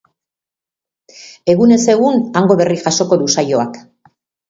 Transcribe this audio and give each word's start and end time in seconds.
Egunez 1.55 1.79
egun 1.97 2.19
hango 2.43 2.61
berri 2.65 2.83
jasoko 2.89 3.25
du 3.25 3.33
saioak. 3.39 3.83